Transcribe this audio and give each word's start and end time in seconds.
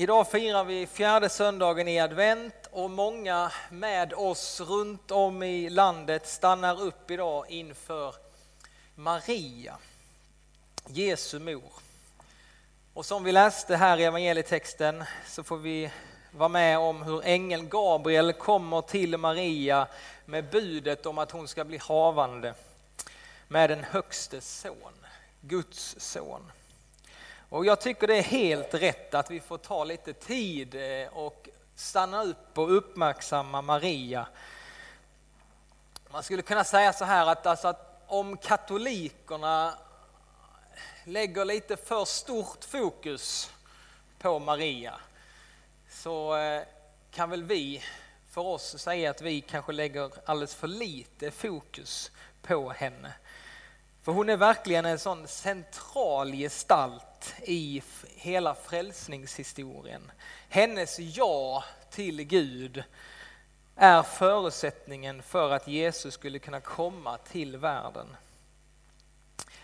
Idag 0.00 0.30
firar 0.30 0.64
vi 0.64 0.86
fjärde 0.86 1.28
söndagen 1.28 1.88
i 1.88 2.00
advent 2.00 2.54
och 2.70 2.90
många 2.90 3.52
med 3.70 4.12
oss 4.12 4.60
runt 4.60 5.10
om 5.10 5.42
i 5.42 5.70
landet 5.70 6.26
stannar 6.26 6.82
upp 6.82 7.10
idag 7.10 7.50
inför 7.50 8.14
Maria, 8.94 9.76
Jesu 10.86 11.38
mor. 11.38 11.72
Och 12.94 13.06
som 13.06 13.24
vi 13.24 13.32
läste 13.32 13.76
här 13.76 13.98
i 13.98 14.04
evangelietexten 14.04 15.04
så 15.26 15.42
får 15.42 15.56
vi 15.56 15.90
vara 16.30 16.48
med 16.48 16.78
om 16.78 17.02
hur 17.02 17.24
ängeln 17.24 17.68
Gabriel 17.68 18.32
kommer 18.32 18.82
till 18.82 19.16
Maria 19.16 19.86
med 20.24 20.50
budet 20.50 21.06
om 21.06 21.18
att 21.18 21.30
hon 21.30 21.48
ska 21.48 21.64
bli 21.64 21.78
havande 21.78 22.54
med 23.48 23.70
den 23.70 23.84
högste 23.84 24.40
son, 24.40 25.06
Guds 25.40 25.96
son. 25.98 26.50
Och 27.50 27.66
jag 27.66 27.80
tycker 27.80 28.06
det 28.06 28.18
är 28.18 28.22
helt 28.22 28.74
rätt 28.74 29.14
att 29.14 29.30
vi 29.30 29.40
får 29.40 29.58
ta 29.58 29.84
lite 29.84 30.12
tid 30.12 30.74
eh, 30.74 31.08
och 31.12 31.48
stanna 31.74 32.22
upp 32.22 32.58
och 32.58 32.76
uppmärksamma 32.76 33.62
Maria. 33.62 34.26
Man 36.10 36.22
skulle 36.22 36.42
kunna 36.42 36.64
säga 36.64 36.92
så 36.92 37.04
här 37.04 37.26
att, 37.26 37.46
alltså 37.46 37.68
att 37.68 38.02
om 38.06 38.36
katolikerna 38.36 39.74
lägger 41.04 41.44
lite 41.44 41.76
för 41.76 42.04
stort 42.04 42.64
fokus 42.64 43.50
på 44.18 44.38
Maria 44.38 44.94
så 45.88 46.36
eh, 46.36 46.62
kan 47.10 47.30
väl 47.30 47.42
vi 47.42 47.82
för 48.30 48.40
oss 48.40 48.78
säga 48.78 49.10
att 49.10 49.22
vi 49.22 49.40
kanske 49.40 49.72
lägger 49.72 50.10
alldeles 50.24 50.54
för 50.54 50.68
lite 50.68 51.30
fokus 51.30 52.10
på 52.42 52.70
henne. 52.70 53.12
För 54.02 54.12
hon 54.12 54.28
är 54.28 54.36
verkligen 54.36 54.86
en 54.86 54.98
sån 54.98 55.28
central 55.28 56.32
gestalt 56.32 57.09
i 57.42 57.82
hela 58.16 58.54
frälsningshistorien. 58.54 60.10
Hennes 60.48 60.98
ja 60.98 61.64
till 61.90 62.22
Gud 62.22 62.84
är 63.76 64.02
förutsättningen 64.02 65.22
för 65.22 65.50
att 65.50 65.68
Jesus 65.68 66.14
skulle 66.14 66.38
kunna 66.38 66.60
komma 66.60 67.18
till 67.18 67.56
världen. 67.56 68.16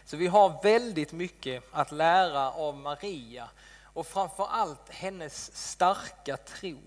Så 0.04 0.16
vi 0.16 0.26
har 0.26 0.62
väldigt 0.62 1.12
mycket 1.12 1.64
att 1.72 1.92
lära 1.92 2.52
av 2.52 2.76
Maria 2.76 3.48
och 3.82 4.06
framför 4.06 4.46
allt 4.50 4.88
hennes 4.88 5.56
starka 5.56 6.36
tro. 6.36 6.78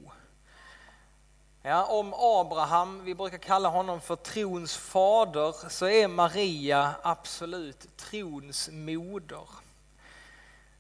Ja, 1.62 1.86
om 1.86 2.14
Abraham, 2.18 3.04
vi 3.04 3.16
brukar 3.16 3.38
kalla 3.38 3.70
honom 3.70 4.02
för 4.02 4.16
trons 4.16 4.78
fader, 4.78 5.70
så 5.70 5.88
är 5.88 6.08
Maria 6.08 6.96
absolut 7.02 7.98
trons 7.98 8.70
moder. 8.72 9.48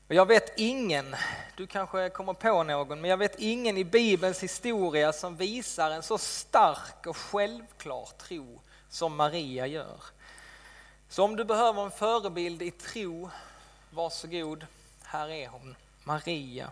Och 0.09 0.15
jag 0.15 0.25
vet 0.25 0.53
ingen, 0.59 1.15
du 1.55 1.67
kanske 1.67 2.09
kommer 2.09 2.33
på 2.33 2.63
någon, 2.63 3.01
men 3.01 3.09
jag 3.09 3.17
vet 3.17 3.35
ingen 3.39 3.77
i 3.77 3.83
Bibelns 3.83 4.43
historia 4.43 5.13
som 5.13 5.35
visar 5.35 5.91
en 5.91 6.03
så 6.03 6.17
stark 6.17 7.07
och 7.07 7.17
självklar 7.17 8.09
tro 8.17 8.61
som 8.89 9.15
Maria 9.15 9.67
gör. 9.67 10.03
Så 11.09 11.23
om 11.23 11.35
du 11.35 11.43
behöver 11.43 11.83
en 11.83 11.91
förebild 11.91 12.61
i 12.61 12.71
tro, 12.71 13.29
varsågod, 13.91 14.65
här 15.03 15.29
är 15.29 15.47
hon, 15.47 15.75
Maria. 16.03 16.71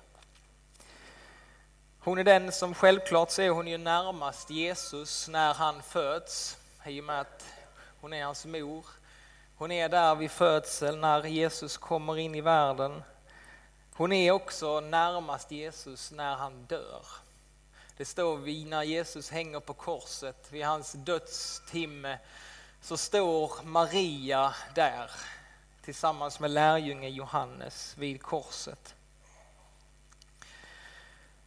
Hon 2.00 2.18
är 2.18 2.24
den 2.24 2.52
som 2.52 2.74
självklart 2.74 3.32
så 3.32 3.42
är 3.42 3.50
hon 3.50 3.68
ju 3.68 3.78
närmast 3.78 4.50
Jesus 4.50 5.28
när 5.28 5.54
han 5.54 5.82
föds, 5.82 6.58
i 6.86 7.02
och 7.02 7.06
med 7.06 7.22
att 7.22 7.46
hon 8.02 8.14
är 8.14 8.26
hans 8.26 8.46
mor. 8.46 8.86
Hon 9.58 9.72
är 9.72 9.90
där 9.90 10.16
vid 10.16 10.32
födseln 10.32 11.02
när 11.02 11.26
Jesus 11.26 11.78
kommer 11.78 12.18
in 12.18 12.36
i 12.36 12.42
världen. 12.42 13.04
Hon 13.98 14.14
är 14.14 14.32
också 14.32 14.80
närmast 14.80 15.52
Jesus 15.52 16.12
när 16.12 16.36
han 16.36 16.66
dör. 16.66 17.06
Det 17.98 18.06
står 18.06 18.38
vi 18.38 18.66
när 18.66 18.84
Jesus 18.84 19.30
hänger 19.30 19.60
på 19.60 19.74
korset, 19.74 20.48
vid 20.50 20.66
hans 20.66 20.92
dödstimme, 20.92 22.18
så 22.82 22.98
står 22.98 23.64
Maria 23.64 24.56
där 24.76 25.12
tillsammans 25.82 26.40
med 26.40 26.52
lärjunge 26.52 27.10
Johannes 27.10 27.96
vid 27.98 28.22
korset. 28.22 28.96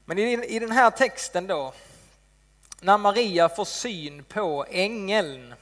Men 0.04 0.19
i, 0.19 0.58
den 0.58 0.72
här 0.72 0.91
texten 0.91 1.46
då, 1.46 1.72
när 2.80 2.98
Maria 2.98 3.48
får 3.48 3.64
syn 3.64 4.25
på 4.25 4.66
ängeln 4.70 5.54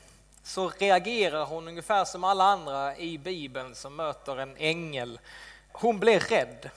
så 0.42 0.68
reagerar 0.68 1.44
hon 1.44 1.68
ungefär 1.68 2.04
som 2.04 2.24
alla 2.24 2.44
andra 2.44 2.96
i 2.96 3.18
Bibeln 3.18 3.74
som 3.74 3.96
möter 3.96 4.36
en 4.36 4.56
ängel. 4.56 5.18
Hon 5.80 6.00
blir 6.00 6.20
rädd. 6.20 6.70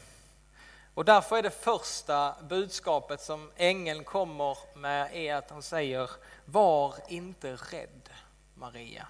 Och 0.93 1.05
därför 1.05 1.37
är 1.37 1.41
det 1.41 1.63
första 1.63 2.35
budskapet 2.41 3.21
som 3.21 3.51
ängeln 3.55 4.03
kommer 4.03 4.57
med 4.77 5.15
är 5.15 5.35
att 5.35 5.49
hon 5.49 5.63
säger 5.63 6.09
Var 6.45 6.95
inte 7.07 7.55
rädd 7.55 8.09
Maria. 8.53 9.07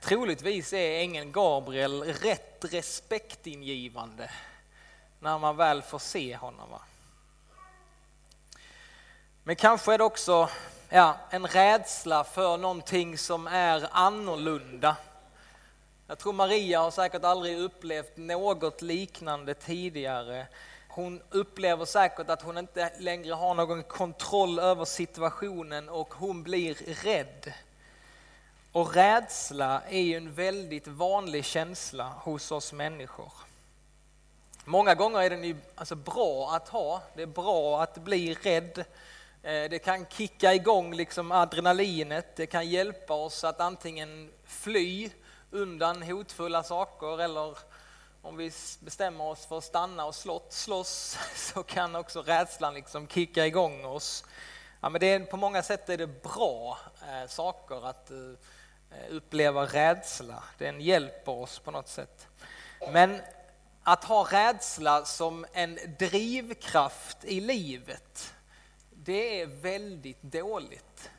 Troligtvis 0.00 0.72
är 0.72 1.00
ängeln 1.00 1.32
Gabriel 1.32 2.02
rätt 2.02 2.64
respektingivande 2.64 4.30
när 5.20 5.38
man 5.38 5.56
väl 5.56 5.82
får 5.82 5.98
se 5.98 6.36
honom. 6.36 6.70
Va? 6.70 6.80
Men 9.42 9.56
kanske 9.56 9.94
är 9.94 9.98
det 9.98 10.04
också 10.04 10.48
ja, 10.88 11.16
en 11.30 11.46
rädsla 11.46 12.24
för 12.24 12.56
någonting 12.56 13.18
som 13.18 13.46
är 13.46 13.88
annorlunda. 13.92 14.96
Jag 16.10 16.18
tror 16.18 16.32
Maria 16.32 16.80
har 16.80 16.90
säkert 16.90 17.24
aldrig 17.24 17.58
upplevt 17.58 18.16
något 18.16 18.82
liknande 18.82 19.54
tidigare. 19.54 20.46
Hon 20.88 21.22
upplever 21.30 21.84
säkert 21.84 22.30
att 22.30 22.42
hon 22.42 22.58
inte 22.58 22.92
längre 22.98 23.34
har 23.34 23.54
någon 23.54 23.82
kontroll 23.82 24.58
över 24.58 24.84
situationen 24.84 25.88
och 25.88 26.14
hon 26.14 26.42
blir 26.42 26.74
rädd. 27.04 27.52
Och 28.72 28.94
rädsla 28.94 29.82
är 29.88 30.00
ju 30.00 30.16
en 30.16 30.34
väldigt 30.34 30.86
vanlig 30.86 31.44
känsla 31.44 32.12
hos 32.22 32.52
oss 32.52 32.72
människor. 32.72 33.32
Många 34.64 34.94
gånger 34.94 35.18
är 35.18 35.30
den 35.30 35.44
ju 35.44 35.56
alltså 35.74 35.94
bra 35.94 36.50
att 36.50 36.68
ha, 36.68 37.02
det 37.14 37.22
är 37.22 37.26
bra 37.26 37.82
att 37.82 37.98
bli 37.98 38.34
rädd. 38.34 38.78
Eh, 39.42 39.70
det 39.70 39.84
kan 39.84 40.06
kicka 40.06 40.54
igång 40.54 40.94
liksom 40.94 41.32
adrenalinet, 41.32 42.36
det 42.36 42.46
kan 42.46 42.68
hjälpa 42.68 43.14
oss 43.14 43.44
att 43.44 43.60
antingen 43.60 44.32
fly 44.44 45.10
undan 45.50 46.02
hotfulla 46.02 46.62
saker 46.62 47.20
eller 47.20 47.58
om 48.22 48.36
vi 48.36 48.52
bestämmer 48.80 49.24
oss 49.24 49.46
för 49.46 49.58
att 49.58 49.64
stanna 49.64 50.04
och 50.04 50.14
slott, 50.14 50.52
slåss 50.52 51.18
så 51.34 51.62
kan 51.62 51.96
också 51.96 52.22
rädslan 52.22 52.74
liksom 52.74 53.08
kicka 53.08 53.46
igång 53.46 53.84
oss. 53.84 54.24
Ja, 54.80 54.88
men 54.88 55.00
det 55.00 55.06
är, 55.06 55.20
på 55.20 55.36
många 55.36 55.62
sätt 55.62 55.88
är 55.88 55.96
det 55.96 56.22
bra 56.22 56.78
eh, 57.02 57.28
saker 57.28 57.86
att 57.86 58.10
eh, 58.10 58.16
uppleva 59.10 59.64
rädsla, 59.64 60.42
den 60.58 60.80
hjälper 60.80 61.32
oss 61.32 61.58
på 61.58 61.70
något 61.70 61.88
sätt. 61.88 62.28
Men 62.92 63.20
att 63.82 64.04
ha 64.04 64.28
rädsla 64.30 65.04
som 65.04 65.46
en 65.52 65.78
drivkraft 65.98 67.24
i 67.24 67.40
livet, 67.40 68.34
det 68.90 69.40
är 69.40 69.46
väldigt 69.46 70.22
dåligt. 70.22 71.10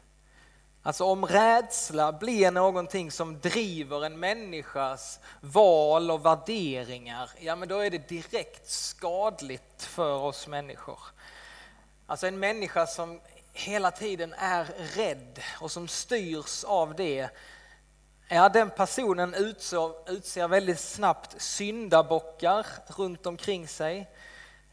Alltså 0.83 1.03
om 1.03 1.25
rädsla 1.25 2.11
blir 2.11 2.51
någonting 2.51 3.11
som 3.11 3.39
driver 3.39 4.05
en 4.05 4.19
människas 4.19 5.19
val 5.41 6.11
och 6.11 6.25
värderingar, 6.25 7.29
ja 7.39 7.55
men 7.55 7.67
då 7.67 7.79
är 7.79 7.89
det 7.89 8.09
direkt 8.09 8.69
skadligt 8.69 9.83
för 9.83 10.15
oss 10.15 10.47
människor. 10.47 10.99
Alltså 12.07 12.27
en 12.27 12.39
människa 12.39 12.87
som 12.87 13.21
hela 13.53 13.91
tiden 13.91 14.33
är 14.33 14.65
rädd 14.95 15.39
och 15.61 15.71
som 15.71 15.87
styrs 15.87 16.63
av 16.63 16.95
det, 16.95 17.29
Ja, 18.31 18.49
den 18.49 18.69
personen 18.69 19.33
utser, 19.33 20.11
utser 20.11 20.47
väldigt 20.47 20.79
snabbt 20.79 21.41
syndabockar 21.41 22.65
runt 22.87 23.25
omkring 23.25 23.67
sig. 23.67 24.09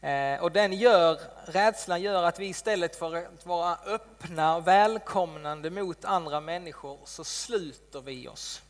Eh, 0.01 0.41
och 0.41 0.51
den 0.51 0.73
gör, 0.73 1.19
rädslan 1.45 2.01
gör 2.01 2.23
att 2.23 2.39
vi 2.39 2.45
istället 2.45 2.95
för 2.95 3.15
att 3.15 3.45
vara 3.45 3.77
öppna 3.85 4.55
och 4.55 4.67
välkomnande 4.67 5.69
mot 5.69 6.05
andra 6.05 6.41
människor 6.41 6.99
så 7.05 7.23
sluter 7.23 8.01
vi 8.01 8.27
oss. 8.27 8.61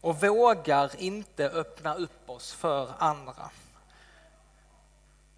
Och 0.00 0.20
vågar 0.20 0.90
inte 0.98 1.48
öppna 1.48 1.94
upp 1.94 2.30
oss 2.30 2.52
för 2.52 2.92
andra. 2.98 3.50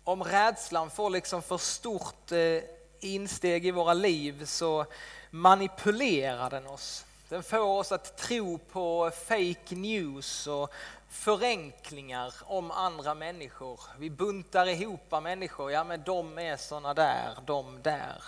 Om 0.04 0.24
rädslan 0.24 0.90
får 0.90 1.10
liksom 1.10 1.42
för 1.42 1.58
stort 1.58 2.32
eh, 2.32 2.58
insteg 3.00 3.66
i 3.66 3.70
våra 3.70 3.94
liv 3.94 4.44
så 4.44 4.86
manipulerar 5.30 6.50
den 6.50 6.66
oss. 6.66 7.04
Den 7.32 7.42
får 7.42 7.58
oss 7.58 7.92
att 7.92 8.16
tro 8.16 8.58
på 8.58 9.10
fake 9.26 9.74
news 9.74 10.46
och 10.46 10.72
förenklingar 11.08 12.34
om 12.42 12.70
andra 12.70 13.14
människor. 13.14 13.80
Vi 13.98 14.10
buntar 14.10 14.66
ihop 14.66 15.22
människor, 15.22 15.72
ja 15.72 15.84
men 15.84 16.02
de 16.02 16.38
är 16.38 16.56
såna 16.56 16.94
där, 16.94 17.38
de 17.46 17.82
där. 17.82 18.22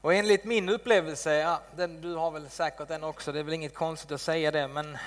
Och 0.00 0.14
enligt 0.14 0.44
min 0.44 0.68
upplevelse, 0.68 1.34
ja, 1.34 1.60
den, 1.76 2.00
du 2.00 2.14
har 2.14 2.30
väl 2.30 2.50
säkert 2.50 2.88
den 2.88 3.04
också, 3.04 3.32
det 3.32 3.38
är 3.38 3.44
väl 3.44 3.54
inget 3.54 3.74
konstigt 3.74 4.12
att 4.12 4.20
säga 4.20 4.50
det, 4.50 4.68
men 4.68 4.98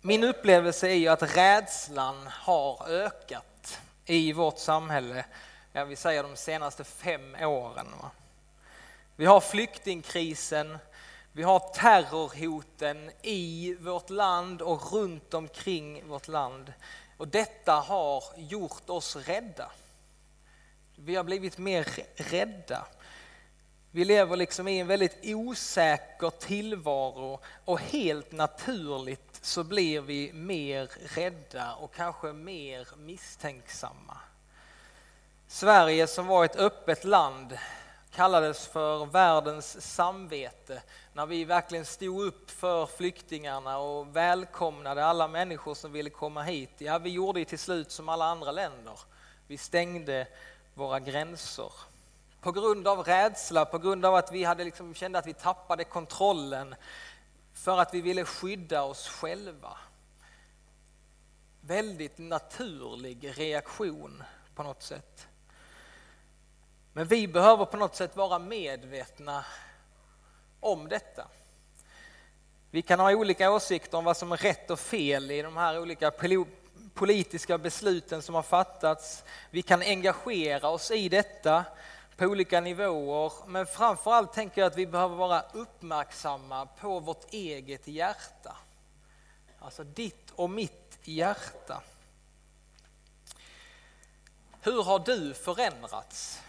min 0.00 0.24
upplevelse 0.24 0.88
är 0.88 0.94
ju 0.94 1.08
att 1.08 1.36
rädslan 1.36 2.26
har 2.26 2.88
ökat 2.88 3.80
i 4.04 4.32
vårt 4.32 4.58
samhälle, 4.58 5.24
ja, 5.72 5.84
vi 5.84 5.96
säger 5.96 6.22
de 6.22 6.36
senaste 6.36 6.84
fem 6.84 7.36
åren. 7.40 7.86
Va? 8.02 8.10
Vi 9.20 9.26
har 9.26 9.40
flyktingkrisen, 9.40 10.78
vi 11.32 11.42
har 11.42 11.58
terrorhoten 11.74 13.10
i 13.22 13.76
vårt 13.80 14.10
land 14.10 14.62
och 14.62 14.92
runt 14.92 15.34
omkring 15.34 16.08
vårt 16.08 16.28
land. 16.28 16.72
Och 17.16 17.28
detta 17.28 17.72
har 17.72 18.24
gjort 18.36 18.90
oss 18.90 19.16
rädda. 19.16 19.70
Vi 20.96 21.16
har 21.16 21.24
blivit 21.24 21.58
mer 21.58 21.88
rädda. 22.16 22.86
Vi 23.90 24.04
lever 24.04 24.36
liksom 24.36 24.68
i 24.68 24.78
en 24.78 24.86
väldigt 24.86 25.18
osäker 25.22 26.30
tillvaro 26.30 27.40
och 27.64 27.80
helt 27.80 28.32
naturligt 28.32 29.38
så 29.42 29.64
blir 29.64 30.00
vi 30.00 30.32
mer 30.32 30.90
rädda 31.14 31.74
och 31.74 31.94
kanske 31.94 32.32
mer 32.32 32.88
misstänksamma. 32.96 34.16
Sverige 35.48 36.06
som 36.06 36.26
var 36.26 36.44
ett 36.44 36.56
öppet 36.56 37.04
land 37.04 37.58
kallades 38.10 38.66
för 38.66 39.06
världens 39.06 39.94
samvete 39.94 40.82
när 41.12 41.26
vi 41.26 41.44
verkligen 41.44 41.84
stod 41.84 42.22
upp 42.22 42.50
för 42.50 42.86
flyktingarna 42.86 43.78
och 43.78 44.16
välkomnade 44.16 45.04
alla 45.04 45.28
människor 45.28 45.74
som 45.74 45.92
ville 45.92 46.10
komma 46.10 46.42
hit. 46.42 46.70
Ja, 46.78 46.98
vi 46.98 47.10
gjorde 47.10 47.44
till 47.44 47.58
slut 47.58 47.90
som 47.90 48.08
alla 48.08 48.24
andra 48.24 48.52
länder. 48.52 48.98
Vi 49.46 49.58
stängde 49.58 50.26
våra 50.74 51.00
gränser. 51.00 51.72
På 52.40 52.52
grund 52.52 52.88
av 52.88 53.04
rädsla, 53.04 53.64
på 53.64 53.78
grund 53.78 54.04
av 54.04 54.14
att 54.14 54.32
vi 54.32 54.44
hade 54.44 54.64
liksom, 54.64 54.94
kände 54.94 55.18
att 55.18 55.26
vi 55.26 55.34
tappade 55.34 55.84
kontrollen 55.84 56.74
för 57.54 57.78
att 57.78 57.94
vi 57.94 58.00
ville 58.00 58.24
skydda 58.24 58.82
oss 58.82 59.08
själva. 59.08 59.78
Väldigt 61.60 62.18
naturlig 62.18 63.38
reaktion 63.38 64.22
på 64.54 64.62
något 64.62 64.82
sätt. 64.82 65.26
Men 66.92 67.06
vi 67.06 67.28
behöver 67.28 67.64
på 67.64 67.76
något 67.76 67.96
sätt 67.96 68.16
vara 68.16 68.38
medvetna 68.38 69.44
om 70.60 70.88
detta. 70.88 71.28
Vi 72.70 72.82
kan 72.82 73.00
ha 73.00 73.12
olika 73.12 73.50
åsikter 73.50 73.98
om 73.98 74.04
vad 74.04 74.16
som 74.16 74.32
är 74.32 74.36
rätt 74.36 74.70
och 74.70 74.80
fel 74.80 75.30
i 75.30 75.42
de 75.42 75.56
här 75.56 75.80
olika 75.80 76.12
politiska 76.94 77.58
besluten 77.58 78.22
som 78.22 78.34
har 78.34 78.42
fattats. 78.42 79.24
Vi 79.50 79.62
kan 79.62 79.82
engagera 79.82 80.68
oss 80.68 80.90
i 80.90 81.08
detta 81.08 81.64
på 82.16 82.24
olika 82.24 82.60
nivåer, 82.60 83.32
men 83.46 83.66
framförallt 83.66 84.32
tänker 84.32 84.60
jag 84.60 84.66
att 84.66 84.78
vi 84.78 84.86
behöver 84.86 85.16
vara 85.16 85.42
uppmärksamma 85.52 86.66
på 86.66 87.00
vårt 87.00 87.32
eget 87.32 87.88
hjärta. 87.88 88.56
Alltså 89.58 89.84
ditt 89.84 90.30
och 90.30 90.50
mitt 90.50 90.98
hjärta. 91.02 91.82
Hur 94.60 94.82
har 94.82 94.98
du 94.98 95.34
förändrats 95.34 96.40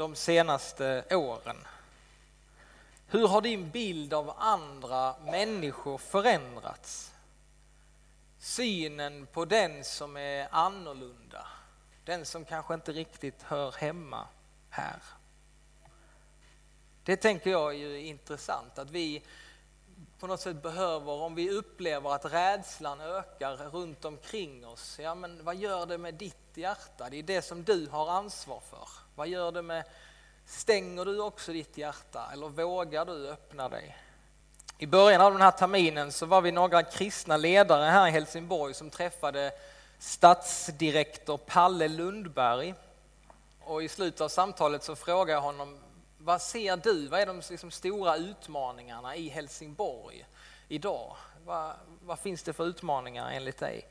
de 0.00 0.16
senaste 0.16 1.04
åren? 1.16 1.56
Hur 3.06 3.28
har 3.28 3.40
din 3.40 3.70
bild 3.70 4.14
av 4.14 4.34
andra 4.38 5.14
människor 5.24 5.98
förändrats? 5.98 7.12
Synen 8.38 9.26
på 9.26 9.44
den 9.44 9.84
som 9.84 10.16
är 10.16 10.48
annorlunda, 10.50 11.46
den 12.04 12.26
som 12.26 12.44
kanske 12.44 12.74
inte 12.74 12.92
riktigt 12.92 13.42
hör 13.42 13.72
hemma 13.72 14.28
här. 14.70 15.02
Det 17.04 17.16
tänker 17.16 17.50
jag 17.50 17.74
är 17.74 17.96
intressant, 17.96 18.78
att 18.78 18.90
vi 18.90 19.22
på 20.18 20.26
något 20.26 20.40
sätt 20.40 20.62
behöver, 20.62 21.12
om 21.12 21.34
vi 21.34 21.50
upplever 21.50 22.10
att 22.10 22.24
rädslan 22.32 23.00
ökar 23.00 23.56
runt 23.56 24.04
omkring 24.04 24.66
oss, 24.66 24.98
ja 25.02 25.14
men 25.14 25.44
vad 25.44 25.56
gör 25.56 25.86
det 25.86 25.98
med 25.98 26.14
ditt 26.14 26.36
hjärta? 26.54 27.08
Det 27.10 27.18
är 27.18 27.22
det 27.22 27.42
som 27.42 27.64
du 27.64 27.88
har 27.90 28.10
ansvar 28.10 28.60
för. 28.70 28.88
Vad 29.14 29.28
gör 29.28 29.52
det 29.52 29.62
med, 29.62 29.84
stänger 30.46 31.04
du 31.04 31.20
också 31.20 31.52
ditt 31.52 31.78
hjärta 31.78 32.30
eller 32.32 32.48
vågar 32.48 33.04
du 33.04 33.28
öppna 33.28 33.68
dig? 33.68 33.96
I 34.78 34.86
början 34.86 35.20
av 35.20 35.32
den 35.32 35.42
här 35.42 35.50
terminen 35.50 36.12
så 36.12 36.26
var 36.26 36.40
vi 36.40 36.52
några 36.52 36.82
kristna 36.82 37.36
ledare 37.36 37.84
här 37.84 38.08
i 38.08 38.10
Helsingborg 38.10 38.74
som 38.74 38.90
träffade 38.90 39.52
stadsdirektor 39.98 41.36
Palle 41.36 41.88
Lundberg 41.88 42.74
och 43.60 43.82
i 43.82 43.88
slutet 43.88 44.20
av 44.20 44.28
samtalet 44.28 44.84
så 44.84 44.96
frågade 44.96 45.32
jag 45.32 45.40
honom, 45.40 45.78
vad 46.24 46.42
ser 46.42 46.76
du, 46.76 47.08
vad 47.08 47.20
är 47.20 47.26
de 47.26 47.42
liksom 47.50 47.70
stora 47.70 48.16
utmaningarna 48.16 49.16
i 49.16 49.28
Helsingborg 49.28 50.26
idag? 50.68 51.16
Vad, 51.44 51.74
vad 52.02 52.18
finns 52.18 52.42
det 52.42 52.52
för 52.52 52.66
utmaningar 52.66 53.30
enligt 53.30 53.58
dig? 53.58 53.86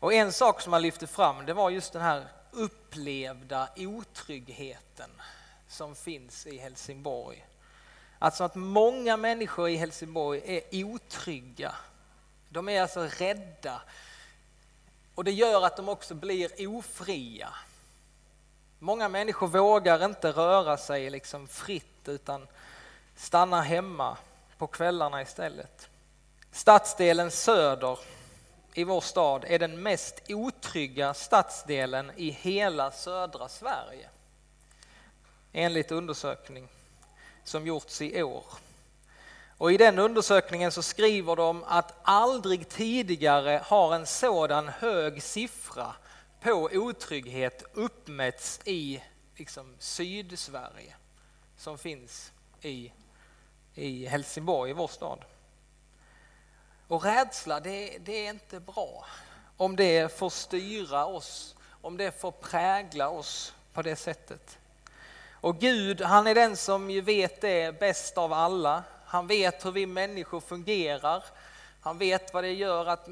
Och 0.00 0.12
en 0.12 0.32
sak 0.32 0.60
som 0.60 0.72
han 0.72 0.82
lyfte 0.82 1.06
fram, 1.06 1.46
det 1.46 1.54
var 1.54 1.70
just 1.70 1.92
den 1.92 2.02
här 2.02 2.26
upplevda 2.50 3.68
otryggheten 3.76 5.10
som 5.68 5.94
finns 5.94 6.46
i 6.46 6.58
Helsingborg. 6.58 7.46
Alltså 8.18 8.44
att 8.44 8.54
många 8.54 9.16
människor 9.16 9.68
i 9.68 9.76
Helsingborg 9.76 10.42
är 10.44 10.84
otrygga. 10.84 11.74
De 12.48 12.68
är 12.68 12.82
alltså 12.82 13.08
rädda. 13.18 13.82
Och 15.14 15.24
det 15.24 15.32
gör 15.32 15.66
att 15.66 15.76
de 15.76 15.88
också 15.88 16.14
blir 16.14 16.68
ofria. 16.68 17.48
Många 18.84 19.08
människor 19.08 19.46
vågar 19.46 20.04
inte 20.04 20.30
röra 20.30 20.76
sig 20.76 21.10
liksom 21.10 21.48
fritt 21.48 22.08
utan 22.08 22.46
stannar 23.16 23.62
hemma 23.62 24.16
på 24.58 24.66
kvällarna 24.66 25.22
istället. 25.22 25.88
Stadsdelen 26.52 27.30
Söder 27.30 27.98
i 28.74 28.84
vår 28.84 29.00
stad 29.00 29.44
är 29.48 29.58
den 29.58 29.82
mest 29.82 30.22
otrygga 30.28 31.14
stadsdelen 31.14 32.12
i 32.16 32.30
hela 32.30 32.90
södra 32.90 33.48
Sverige. 33.48 34.08
Enligt 35.52 35.92
undersökning 35.92 36.68
som 37.44 37.66
gjorts 37.66 38.02
i 38.02 38.22
år. 38.22 38.44
Och 39.58 39.72
I 39.72 39.76
den 39.76 39.98
undersökningen 39.98 40.72
så 40.72 40.82
skriver 40.82 41.36
de 41.36 41.64
att 41.66 41.94
aldrig 42.02 42.68
tidigare 42.68 43.60
har 43.64 43.94
en 43.94 44.06
sådan 44.06 44.68
hög 44.68 45.22
siffra 45.22 45.94
på 46.44 46.68
otrygghet 46.72 47.64
uppmätts 47.72 48.60
i 48.64 49.02
liksom, 49.36 49.74
Sydsverige 49.78 50.94
som 51.56 51.78
finns 51.78 52.32
i, 52.60 52.92
i 53.74 54.06
Helsingborg, 54.06 54.70
i 54.70 54.74
vår 54.74 54.88
stad. 54.88 55.24
Och 56.88 57.04
rädsla, 57.04 57.60
det, 57.60 57.98
det 57.98 58.26
är 58.26 58.30
inte 58.30 58.60
bra 58.60 59.06
om 59.56 59.76
det 59.76 60.18
får 60.18 60.30
styra 60.30 61.06
oss, 61.06 61.56
om 61.80 61.96
det 61.96 62.20
får 62.20 62.30
prägla 62.30 63.08
oss 63.08 63.54
på 63.72 63.82
det 63.82 63.96
sättet. 63.96 64.58
Och 65.30 65.60
Gud, 65.60 66.00
han 66.00 66.26
är 66.26 66.34
den 66.34 66.56
som 66.56 66.90
ju 66.90 67.00
vet 67.00 67.40
det 67.40 67.80
bäst 67.80 68.18
av 68.18 68.32
alla. 68.32 68.84
Han 69.04 69.26
vet 69.26 69.64
hur 69.64 69.72
vi 69.72 69.86
människor 69.86 70.40
fungerar. 70.40 71.24
Han 71.80 71.98
vet 71.98 72.34
vad 72.34 72.44
det 72.44 72.52
gör 72.52 72.86
att 72.86 73.08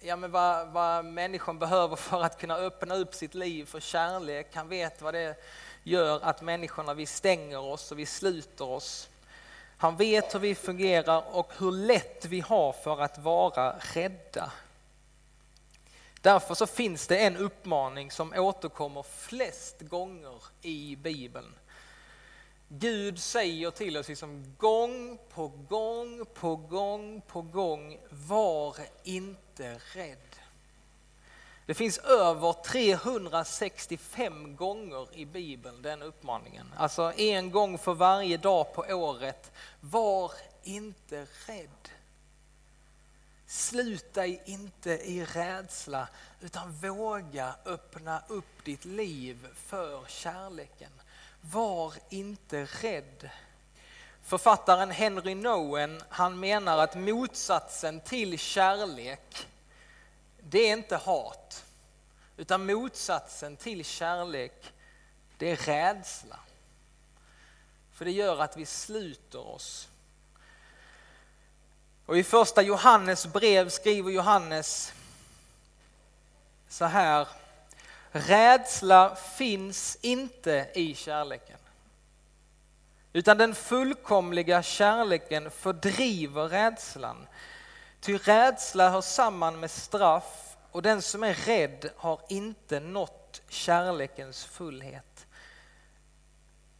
ja, 0.00 0.16
men 0.16 0.30
vad, 0.30 0.68
vad 0.68 1.04
människan 1.04 1.58
behöver 1.58 1.96
för 1.96 2.22
att 2.22 2.40
kunna 2.40 2.56
öppna 2.56 2.94
upp 2.94 3.14
sitt 3.14 3.34
liv 3.34 3.64
för 3.64 3.80
kärlek. 3.80 4.46
Han 4.54 4.68
vet 4.68 5.02
vad 5.02 5.14
det 5.14 5.36
gör 5.82 6.20
att 6.20 6.42
människorna, 6.42 6.94
vi 6.94 7.06
stänger 7.06 7.58
oss 7.58 7.92
och 7.92 7.98
vi 7.98 8.06
sluter 8.06 8.68
oss. 8.68 9.08
Han 9.76 9.96
vet 9.96 10.34
hur 10.34 10.38
vi 10.38 10.54
fungerar 10.54 11.36
och 11.36 11.52
hur 11.58 11.72
lätt 11.72 12.24
vi 12.24 12.40
har 12.40 12.72
för 12.72 13.00
att 13.00 13.18
vara 13.18 13.76
rädda. 13.94 14.52
Därför 16.20 16.54
så 16.54 16.66
finns 16.66 17.06
det 17.06 17.18
en 17.18 17.36
uppmaning 17.36 18.10
som 18.10 18.32
återkommer 18.36 19.02
flest 19.02 19.80
gånger 19.80 20.42
i 20.62 20.96
Bibeln. 20.96 21.54
Gud 22.72 23.18
säger 23.18 23.70
till 23.70 23.96
oss 23.96 24.08
liksom 24.08 24.54
gång 24.58 25.18
på 25.34 25.48
gång 25.48 26.26
på 26.34 26.56
gång 26.56 27.20
på 27.20 27.42
gång, 27.42 27.98
var 28.10 28.76
inte 29.04 29.80
rädd. 29.94 30.36
Det 31.66 31.74
finns 31.74 31.98
över 31.98 32.52
365 32.52 34.56
gånger 34.56 35.06
i 35.12 35.24
Bibeln 35.24 35.82
den 35.82 36.02
uppmaningen. 36.02 36.66
Alltså 36.76 37.12
en 37.16 37.50
gång 37.50 37.78
för 37.78 37.94
varje 37.94 38.36
dag 38.36 38.74
på 38.74 38.82
året. 38.82 39.52
Var 39.80 40.32
inte 40.62 41.26
rädd. 41.46 41.88
Slut 43.46 44.14
dig 44.14 44.42
inte 44.44 44.90
i 44.90 45.24
rädsla 45.24 46.08
utan 46.40 46.72
våga 46.72 47.54
öppna 47.64 48.22
upp 48.28 48.64
ditt 48.64 48.84
liv 48.84 49.46
för 49.54 50.04
kärleken. 50.08 50.92
Var 51.40 51.94
inte 52.08 52.64
rädd. 52.64 53.30
Författaren 54.22 54.90
Henry 54.90 55.34
Nowen 55.34 56.02
han 56.08 56.40
menar 56.40 56.78
att 56.78 56.94
motsatsen 56.94 58.00
till 58.00 58.38
kärlek 58.38 59.46
det 60.40 60.58
är 60.58 60.72
inte 60.72 60.96
hat 60.96 61.64
utan 62.36 62.66
motsatsen 62.66 63.56
till 63.56 63.84
kärlek 63.84 64.72
det 65.38 65.50
är 65.50 65.56
rädsla. 65.56 66.40
För 67.92 68.04
det 68.04 68.10
gör 68.10 68.38
att 68.38 68.56
vi 68.56 68.66
sluter 68.66 69.48
oss. 69.48 69.88
Och 72.06 72.18
i 72.18 72.24
första 72.24 72.62
Johannes 72.62 73.26
brev 73.26 73.68
skriver 73.68 74.10
Johannes 74.10 74.92
så 76.68 76.84
här. 76.84 77.28
Rädsla 78.12 79.14
finns 79.14 79.98
inte 80.00 80.70
i 80.74 80.94
kärleken. 80.94 81.58
Utan 83.12 83.38
den 83.38 83.54
fullkomliga 83.54 84.62
kärleken 84.62 85.50
fördriver 85.50 86.48
rädslan. 86.48 87.26
Ty 88.00 88.16
rädsla 88.18 88.90
hör 88.90 89.00
samman 89.00 89.60
med 89.60 89.70
straff 89.70 90.56
och 90.70 90.82
den 90.82 91.02
som 91.02 91.24
är 91.24 91.34
rädd 91.34 91.90
har 91.96 92.20
inte 92.28 92.80
nått 92.80 93.42
kärlekens 93.48 94.44
fullhet. 94.44 95.26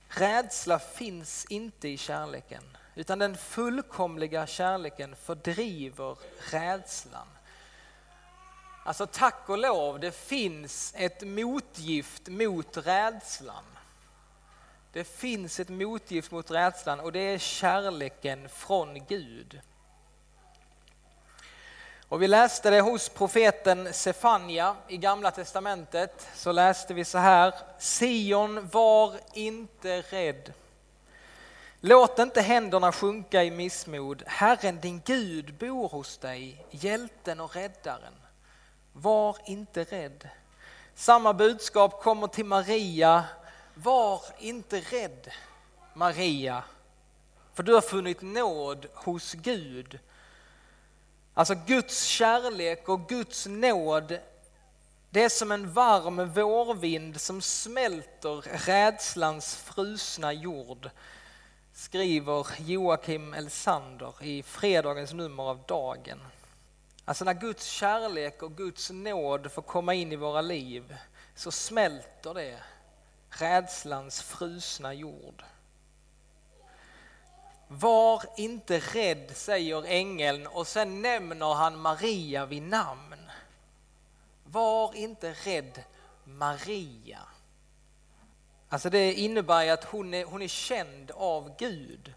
Rädsla 0.09 0.79
finns 0.79 1.45
inte 1.45 1.89
i 1.89 1.97
kärleken 1.97 2.77
utan 2.95 3.19
den 3.19 3.37
fullkomliga 3.37 4.47
kärleken 4.47 5.17
fördriver 5.17 6.17
rädslan. 6.51 7.27
Alltså 8.91 9.07
tack 9.07 9.49
och 9.49 9.59
lov, 9.59 10.01
det 10.01 10.13
finns 10.13 10.95
ett 10.97 11.23
motgift 11.23 12.29
mot 12.29 12.77
rädslan. 12.77 13.65
Det 14.93 15.05
finns 15.05 15.61
ett 15.61 15.69
motgift 15.69 16.31
mot 16.31 16.51
rädslan 16.51 17.01
och 17.01 17.13
det 17.13 17.19
är 17.21 17.39
kärleken 17.39 18.49
från 18.49 19.05
Gud. 19.05 19.61
Och 22.09 22.23
vi 22.23 22.29
läste 22.29 22.71
det 22.71 22.81
hos 22.81 23.09
profeten 23.09 23.93
Sefania 23.93 24.77
i 24.89 24.97
Gamla 24.97 25.31
Testamentet. 25.31 26.29
Så 26.35 26.53
läste 26.53 26.95
vi 26.95 27.05
så 27.05 27.19
här. 27.19 27.55
Sion 27.79 28.69
var 28.69 29.15
inte 29.33 30.01
rädd. 30.01 30.53
Låt 31.81 32.19
inte 32.19 32.41
händerna 32.41 32.93
sjunka 32.93 33.45
i 33.45 33.51
missmod. 33.51 34.23
Herren 34.27 34.81
din 34.81 35.03
Gud 35.05 35.55
bor 35.55 35.89
hos 35.89 36.19
dig, 36.19 36.67
hjälten 36.71 37.41
och 37.41 37.57
räddaren. 37.57 38.15
Var 38.93 39.37
inte 39.45 39.85
rädd. 39.85 40.29
Samma 40.95 41.35
budskap 41.35 42.03
kommer 42.03 42.27
till 42.27 42.45
Maria. 42.45 43.25
Var 43.75 44.23
inte 44.39 44.81
rädd, 44.81 45.31
Maria, 45.95 46.65
för 47.55 47.63
du 47.63 47.75
har 47.75 47.81
funnit 47.81 48.23
nåd 48.23 48.87
hos 48.95 49.33
Gud. 49.33 49.99
Alltså 51.35 51.55
Guds 51.55 52.05
kärlek 52.05 52.89
och 52.89 53.09
Guds 53.09 53.47
nåd, 53.47 54.19
det 55.11 55.25
är 55.25 55.29
som 55.29 55.53
en 55.53 55.73
varm 55.73 56.33
vårvind 56.33 57.21
som 57.21 57.43
smälter 57.43 58.67
rädslans 58.67 59.57
frusna 59.57 60.33
jord, 60.33 60.91
skriver 61.73 62.47
Joakim 62.59 63.35
Elsander 63.35 64.15
i 64.21 64.43
fredagens 64.43 65.13
nummer 65.13 65.43
av 65.43 65.63
Dagen. 65.67 66.21
Alltså 67.11 67.25
när 67.25 67.35
Guds 67.35 67.67
kärlek 67.67 68.43
och 68.43 68.57
Guds 68.57 68.91
nåd 68.91 69.53
får 69.53 69.63
komma 69.63 69.95
in 69.95 70.13
i 70.13 70.17
våra 70.17 70.41
liv 70.41 70.97
så 71.35 71.51
smälter 71.51 72.35
det 72.35 72.59
rädslans 73.31 74.23
frusna 74.23 74.95
jord. 74.95 75.43
Var 77.69 78.23
inte 78.37 78.79
rädd, 78.79 79.37
säger 79.37 79.85
ängeln 79.87 80.47
och 80.47 80.67
sen 80.67 81.03
nämner 81.03 81.55
han 81.55 81.81
Maria 81.81 82.47
vid 82.47 82.63
namn. 82.63 83.31
Var 84.45 84.95
inte 84.95 85.33
rädd, 85.33 85.85
Maria. 86.25 87.21
Alltså 88.69 88.91
det 88.91 89.15
innebär 89.15 89.73
att 89.73 89.85
hon 89.85 90.15
är, 90.15 90.25
hon 90.25 90.43
är 90.43 90.49
känd 90.49 91.11
av 91.11 91.57
Gud. 91.59 92.15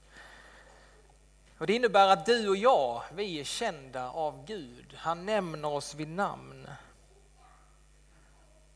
Och 1.57 1.67
det 1.67 1.73
innebär 1.73 2.07
att 2.07 2.25
du 2.25 2.49
och 2.49 2.57
jag, 2.57 3.01
vi 3.13 3.39
är 3.39 3.43
kända 3.43 4.09
av 4.09 4.45
Gud. 4.45 4.95
Han 4.97 5.25
nämner 5.25 5.67
oss 5.67 5.95
vid 5.95 6.07
namn. 6.07 6.67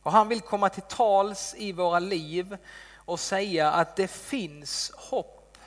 Och 0.04 0.12
han 0.12 0.28
vill 0.28 0.42
komma 0.42 0.70
till 0.70 0.84
tals 0.84 1.56
i 1.58 1.72
våra 1.72 2.00
liv 2.00 2.58
och 2.96 3.20
säga 3.20 3.72
att 3.72 3.96
det 3.96 4.08
finns 4.08 4.92
hopp. 4.96 5.58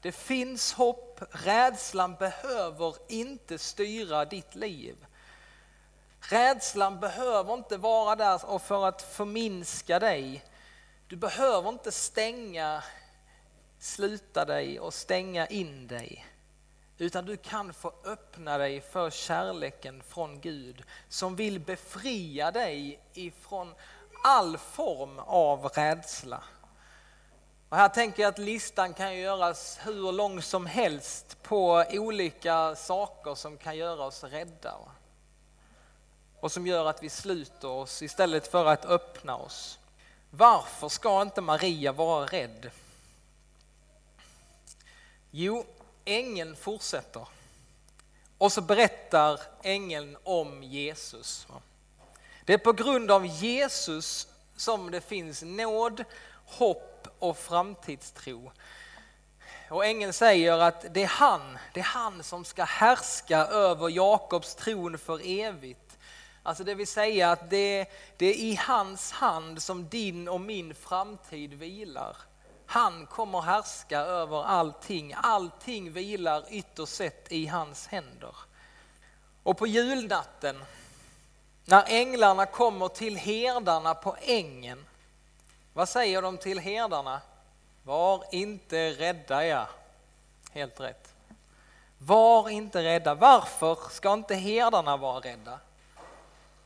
Det 0.00 0.12
finns 0.12 0.72
hopp, 0.72 1.20
rädslan 1.30 2.14
behöver 2.14 2.94
inte 3.08 3.58
styra 3.58 4.24
ditt 4.24 4.54
liv. 4.54 5.06
Rädslan 6.20 7.00
behöver 7.00 7.54
inte 7.54 7.76
vara 7.76 8.16
där 8.16 8.58
för 8.58 8.86
att 8.86 9.02
förminska 9.02 9.98
dig. 9.98 10.44
Du 11.08 11.16
behöver 11.16 11.68
inte 11.68 11.92
stänga, 11.92 12.82
sluta 13.86 14.44
dig 14.44 14.80
och 14.80 14.94
stänga 14.94 15.46
in 15.46 15.86
dig. 15.86 16.26
Utan 16.98 17.26
du 17.26 17.36
kan 17.36 17.74
få 17.74 17.92
öppna 18.04 18.58
dig 18.58 18.80
för 18.80 19.10
kärleken 19.10 20.02
från 20.02 20.40
Gud 20.40 20.82
som 21.08 21.36
vill 21.36 21.60
befria 21.60 22.50
dig 22.50 23.00
ifrån 23.12 23.74
all 24.24 24.58
form 24.58 25.18
av 25.18 25.66
rädsla. 25.66 26.42
Och 27.68 27.76
här 27.76 27.88
tänker 27.88 28.22
jag 28.22 28.28
att 28.28 28.38
listan 28.38 28.94
kan 28.94 29.18
göras 29.18 29.78
hur 29.82 30.12
lång 30.12 30.42
som 30.42 30.66
helst 30.66 31.42
på 31.42 31.84
olika 31.90 32.74
saker 32.74 33.34
som 33.34 33.56
kan 33.56 33.76
göra 33.76 34.04
oss 34.04 34.24
rädda. 34.24 34.74
Och 36.40 36.52
som 36.52 36.66
gör 36.66 36.86
att 36.86 37.02
vi 37.02 37.10
sluter 37.10 37.68
oss 37.68 38.02
istället 38.02 38.46
för 38.46 38.66
att 38.66 38.84
öppna 38.84 39.36
oss. 39.36 39.78
Varför 40.30 40.88
ska 40.88 41.22
inte 41.22 41.40
Maria 41.40 41.92
vara 41.92 42.26
rädd? 42.26 42.70
Jo, 45.38 45.66
ängeln 46.04 46.56
fortsätter. 46.56 47.28
Och 48.38 48.52
så 48.52 48.60
berättar 48.60 49.40
ängeln 49.62 50.16
om 50.22 50.62
Jesus. 50.62 51.46
Det 52.44 52.52
är 52.52 52.58
på 52.58 52.72
grund 52.72 53.10
av 53.10 53.26
Jesus 53.26 54.28
som 54.56 54.90
det 54.90 55.00
finns 55.00 55.42
nåd, 55.42 56.04
hopp 56.46 57.08
och 57.18 57.38
framtidstro. 57.38 58.52
Och 59.70 59.86
ängeln 59.86 60.12
säger 60.12 60.58
att 60.58 60.94
det 60.94 61.02
är 61.02 61.06
han, 61.06 61.58
det 61.74 61.80
är 61.80 61.84
han 61.84 62.22
som 62.22 62.44
ska 62.44 62.64
härska 62.64 63.38
över 63.38 63.88
Jakobs 63.88 64.54
tron 64.54 64.98
för 64.98 65.20
evigt. 65.24 65.98
Alltså 66.42 66.64
det 66.64 66.74
vill 66.74 66.86
säga 66.86 67.32
att 67.32 67.50
det, 67.50 67.86
det 68.16 68.26
är 68.26 68.34
i 68.34 68.54
hans 68.54 69.12
hand 69.12 69.62
som 69.62 69.88
din 69.88 70.28
och 70.28 70.40
min 70.40 70.74
framtid 70.74 71.54
vilar. 71.54 72.16
Han 72.66 73.06
kommer 73.06 73.40
härska 73.40 74.00
över 74.00 74.44
allting. 74.44 75.14
Allting 75.16 75.92
vilar 75.92 76.44
ytterst 76.50 76.94
sett 76.94 77.32
i 77.32 77.46
hans 77.46 77.86
händer. 77.86 78.36
Och 79.42 79.58
på 79.58 79.66
julnatten, 79.66 80.64
när 81.64 81.84
änglarna 81.86 82.46
kommer 82.46 82.88
till 82.88 83.16
herdarna 83.16 83.94
på 83.94 84.16
ängen, 84.20 84.86
vad 85.72 85.88
säger 85.88 86.22
de 86.22 86.38
till 86.38 86.58
herdarna? 86.58 87.20
Var 87.82 88.24
inte 88.32 88.90
rädda 88.90 89.46
ja. 89.46 89.68
Helt 90.50 90.80
rätt. 90.80 91.14
Var 91.98 92.48
inte 92.48 92.82
rädda. 92.82 93.14
Varför 93.14 93.78
ska 93.90 94.12
inte 94.12 94.34
herdarna 94.34 94.96
vara 94.96 95.20
rädda? 95.20 95.58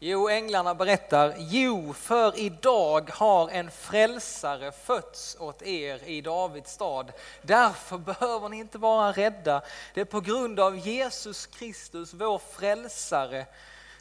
Jo, 0.03 0.29
änglarna 0.29 0.75
berättar, 0.75 1.35
jo, 1.39 1.93
för 1.93 2.39
idag 2.39 3.11
har 3.13 3.49
en 3.49 3.71
frälsare 3.71 4.73
fötts 4.73 5.37
åt 5.41 5.63
er 5.63 6.05
i 6.05 6.21
Davids 6.21 6.73
stad. 6.73 7.13
Därför 7.43 7.99
behöver 7.99 8.49
ni 8.49 8.57
inte 8.57 8.79
vara 8.79 9.13
rädda. 9.13 9.63
Det 9.95 10.01
är 10.01 10.05
på 10.05 10.21
grund 10.21 10.61
av 10.61 10.79
Jesus 10.79 11.47
Kristus, 11.47 12.15
vår 12.15 12.39
frälsare, 12.39 13.47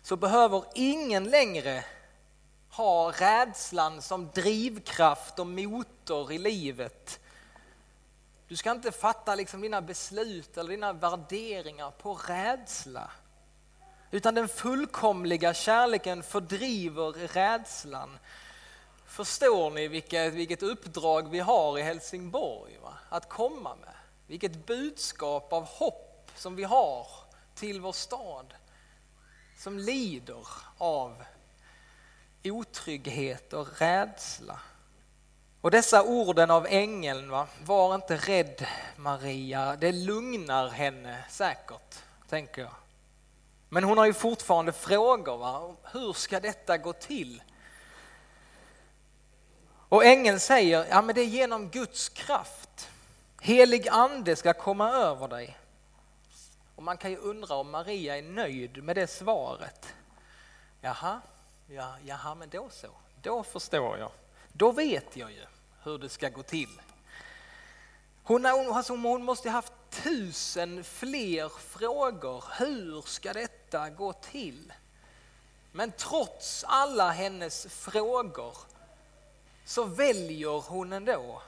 så 0.02 0.16
behöver 0.16 0.64
ingen 0.76 1.24
längre 1.24 1.84
ha 2.72 3.12
rädslan 3.12 4.02
som 4.02 4.30
drivkraft 4.34 5.40
och 5.40 5.48
motor 5.48 6.32
i 6.32 6.38
livet. 6.38 7.20
Du 8.48 8.56
ska 8.56 8.72
inte 8.72 8.92
fatta 8.92 9.36
liksom 9.36 9.62
dina 9.62 9.82
beslut 9.82 10.58
eller 10.58 10.70
dina 10.70 10.94
värderingar 10.94 11.92
på 11.92 12.14
rädsla. 12.14 13.12
Utan 14.12 14.36
den 14.36 14.48
fullkomliga 14.48 15.54
kärleken 15.54 16.24
fördriver 16.24 17.12
rädslan. 17.12 18.20
Förstår 19.06 19.72
ni 19.72 19.88
vilket, 19.88 20.34
vilket 20.34 20.64
uppdrag 20.64 21.30
vi 21.30 21.40
har 21.40 21.78
i 21.78 21.82
Helsingborg 21.82 22.78
va? 22.84 22.94
att 23.10 23.30
komma 23.30 23.76
med? 23.76 23.94
Vilket 24.28 24.66
budskap 24.66 25.54
av 25.54 25.64
hopp 25.64 26.32
som 26.36 26.56
vi 26.56 26.64
har 26.64 27.08
till 27.56 27.82
vår 27.82 27.92
stad 27.92 28.54
som 29.58 29.80
lider 29.80 30.48
av 30.78 31.24
otrygghet 32.44 33.54
och 33.54 33.80
rädsla. 33.80 34.60
Och 35.62 35.72
dessa 35.72 36.04
orden 36.04 36.52
av 36.52 36.68
ängeln, 36.70 37.30
va? 37.30 37.48
var 37.64 37.96
inte 37.96 38.18
rädd 38.18 38.68
Maria, 38.96 39.76
det 39.76 39.92
lugnar 39.92 40.70
henne 40.70 41.24
säkert, 41.30 41.96
tänker 42.30 42.62
jag. 42.62 42.72
Men 43.70 43.84
hon 43.84 43.98
har 43.98 44.06
ju 44.06 44.14
fortfarande 44.14 44.72
frågor. 44.72 45.38
Va? 45.38 45.76
Hur 45.84 46.14
ska 46.14 46.40
detta 46.40 46.78
gå 46.78 46.94
till? 46.94 47.44
Och 49.90 50.06
ängeln 50.06 50.40
säger, 50.40 50.88
ja 50.90 51.02
men 51.02 51.16
det 51.16 51.22
är 51.22 51.26
genom 51.26 51.70
Guds 51.70 52.10
kraft. 52.10 52.90
Helig 53.42 53.88
ande 53.90 54.36
ska 54.36 54.54
komma 54.54 54.92
över 54.92 55.28
dig. 55.28 55.58
Och 56.76 56.84
man 56.84 56.98
kan 56.98 57.12
ju 57.12 57.18
undra 57.18 57.56
om 57.56 57.72
Maria 57.72 58.18
är 58.18 58.22
nöjd 58.22 58.84
med 58.84 58.96
det 58.96 59.08
svaret. 59.08 59.94
Jaha, 60.82 61.22
Ja, 61.72 61.96
jaha, 62.06 62.36
men 62.36 62.50
då 62.50 62.70
så. 62.70 62.88
Då 63.22 63.44
förstår 63.44 63.98
jag. 63.98 64.12
Då 64.54 64.72
vet 64.72 65.18
jag 65.18 65.32
ju 65.32 65.46
hur 65.84 65.98
det 65.98 66.10
ska 66.10 66.30
gå 66.30 66.44
till. 66.44 66.82
Hon, 68.24 68.46
alltså, 68.46 68.96
hon 68.96 69.24
måste 69.24 69.50
ha 69.50 69.54
haft 69.54 69.74
tusen 69.90 70.84
fler 70.84 71.50
frågor. 71.50 72.44
Hur 72.60 73.02
ska 73.02 73.34
detta 73.34 73.59
gå 73.98 74.14
till? 74.14 74.74
Men 75.72 75.92
trots 75.92 76.66
alla 76.68 77.12
hennes 77.12 77.68
frågor 77.70 78.58
så 79.66 79.84
väljer 79.84 80.62
hon 80.62 80.94
ändå 80.94 81.42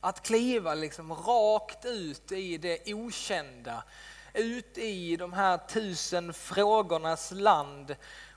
att 0.00 0.22
kliva 0.22 0.74
liksom 0.74 1.14
rakt 1.14 1.84
ut 1.84 2.32
i 2.32 2.58
det 2.58 2.94
okända, 2.94 3.84
ut 4.34 4.78
i 4.78 5.16
de 5.16 5.32
här 5.32 5.58
tusen 5.58 6.34
frågornas 6.34 7.30
land. 7.30 7.96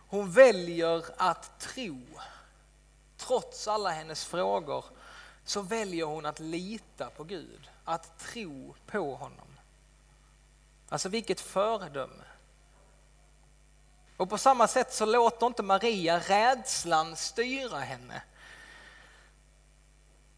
Hon 0.10 0.32
väljer 0.32 1.06
att 1.18 1.60
tro. 1.60 2.02
Trots 3.18 3.68
alla 3.68 3.90
hennes 3.90 4.26
frågor 4.26 4.86
så 5.46 5.62
väljer 5.62 6.06
hon 6.06 6.26
att 6.26 6.40
lita 6.40 7.10
på 7.10 7.24
Gud, 7.24 7.70
att 7.84 8.20
tro 8.20 8.76
på 8.86 9.16
honom. 9.16 9.48
Alltså 10.90 11.10
vilket 11.10 11.40
föredöme. 11.40 12.29
Och 14.20 14.30
på 14.30 14.38
samma 14.38 14.68
sätt 14.68 14.94
så 14.94 15.06
låter 15.06 15.48
inte 15.48 15.64
Maria 15.64 16.20
rädslan 16.20 17.16
styra 17.16 17.80
henne. 17.80 18.22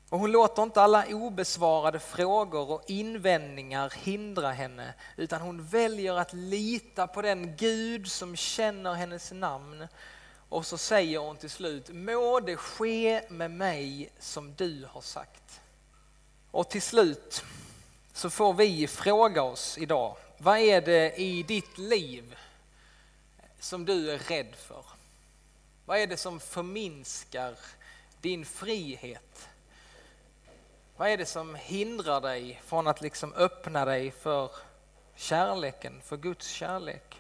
Och 0.10 0.20
hon 0.20 0.32
låter 0.32 0.64
inte 0.64 0.82
alla 0.82 1.06
obesvarade 1.08 2.00
frågor 2.00 2.72
och 2.72 2.84
invändningar 2.88 3.94
hindra 3.98 4.52
henne 4.52 4.94
utan 5.18 5.42
hon 5.42 5.64
väljer 5.66 6.14
att 6.14 6.34
lita 6.34 7.08
på 7.08 7.22
den 7.22 7.56
Gud 7.56 8.12
som 8.12 8.36
känner 8.36 8.94
hennes 8.94 9.32
namn. 9.32 9.88
Och 10.50 10.66
så 10.66 10.78
säger 10.78 11.20
hon 11.20 11.38
till 11.38 11.50
slut, 11.50 11.90
må 11.90 12.40
det 12.40 12.58
ske 12.58 13.22
med 13.30 13.52
mig 13.52 14.12
som 14.20 14.54
du 14.56 14.88
har 14.92 15.02
sagt. 15.02 15.62
Och 16.52 16.70
till 16.70 16.82
slut 16.82 17.44
så 18.14 18.30
får 18.30 18.54
vi 18.54 18.88
fråga 18.88 19.44
oss 19.44 19.78
idag, 19.78 20.18
vad 20.38 20.58
är 20.58 20.82
det 20.82 21.16
i 21.16 21.44
ditt 21.44 21.78
liv 21.78 22.36
som 23.62 23.86
du 23.86 24.12
är 24.12 24.18
rädd 24.18 24.56
för? 24.56 24.84
Vad 25.86 26.00
är 26.00 26.08
det 26.08 26.18
som 26.18 26.40
förminskar 26.40 27.56
din 28.22 28.46
frihet? 28.46 29.50
Vad 30.98 31.10
är 31.10 31.18
det 31.18 31.26
som 31.26 31.56
hindrar 31.56 32.22
dig 32.22 32.62
från 32.66 32.88
att 32.88 33.02
liksom 33.02 33.34
öppna 33.34 33.86
dig 33.86 34.12
för 34.12 34.52
kärleken, 35.16 36.02
för 36.02 36.18
Guds 36.18 36.48
kärlek? 36.48 37.18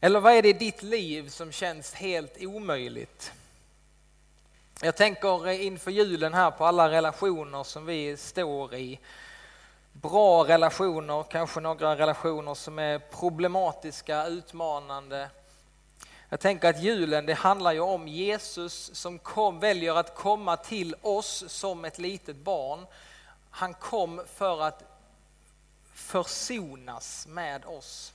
Eller 0.00 0.20
vad 0.20 0.32
är 0.32 0.42
det 0.42 0.48
i 0.48 0.52
ditt 0.52 0.82
liv 0.82 1.28
som 1.28 1.52
känns 1.52 1.94
helt 1.94 2.36
omöjligt? 2.40 3.32
Jag 4.82 4.96
tänker 4.96 5.48
inför 5.48 5.90
julen 5.90 6.34
här 6.34 6.50
på 6.50 6.64
alla 6.64 6.90
relationer 6.90 7.64
som 7.64 7.86
vi 7.86 8.16
står 8.16 8.74
i. 8.74 8.98
Bra 9.92 10.44
relationer, 10.44 11.24
kanske 11.30 11.60
några 11.60 11.96
relationer 11.96 12.54
som 12.54 12.78
är 12.78 12.98
problematiska, 12.98 14.26
utmanande. 14.26 15.28
Jag 16.30 16.40
tänker 16.40 16.68
att 16.68 16.82
julen 16.82 17.26
det 17.26 17.34
handlar 17.34 17.72
ju 17.72 17.80
om 17.80 18.08
Jesus 18.08 18.90
som 18.94 19.18
kom, 19.18 19.60
väljer 19.60 19.94
att 19.94 20.14
komma 20.14 20.56
till 20.56 20.94
oss 21.02 21.44
som 21.48 21.84
ett 21.84 21.98
litet 21.98 22.36
barn. 22.36 22.86
Han 23.50 23.74
kom 23.74 24.22
för 24.34 24.62
att 24.62 24.82
försonas 25.94 27.26
med 27.26 27.64
oss. 27.64 28.12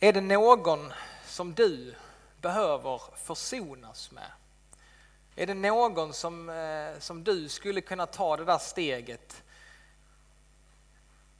Är 0.00 0.12
det 0.12 0.20
någon 0.20 0.92
som 1.26 1.54
du 1.54 1.94
behöver 2.40 3.00
försonas 3.16 4.10
med? 4.10 4.30
Är 5.36 5.46
det 5.46 5.54
någon 5.54 6.12
som, 6.12 6.48
eh, 6.48 6.98
som 6.98 7.24
du 7.24 7.48
skulle 7.48 7.80
kunna 7.80 8.06
ta 8.06 8.36
det 8.36 8.44
där 8.44 8.58
steget? 8.58 9.42